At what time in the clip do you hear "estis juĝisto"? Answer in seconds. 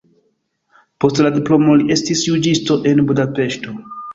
1.99-2.79